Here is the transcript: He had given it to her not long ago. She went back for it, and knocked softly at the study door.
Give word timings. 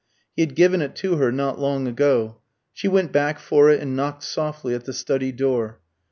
He 0.35 0.41
had 0.41 0.55
given 0.55 0.81
it 0.81 0.95
to 0.95 1.17
her 1.17 1.31
not 1.31 1.59
long 1.59 1.87
ago. 1.87 2.37
She 2.73 2.87
went 2.87 3.11
back 3.11 3.37
for 3.37 3.69
it, 3.69 3.79
and 3.79 3.95
knocked 3.95 4.23
softly 4.23 4.73
at 4.73 4.85
the 4.85 4.93
study 4.93 5.31
door. 5.31 5.79